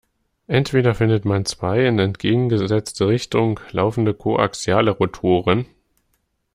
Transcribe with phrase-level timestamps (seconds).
[0.47, 5.67] Entweder findet man zwei in entgegengesetzte Richtung laufende koaxiale Rotoren.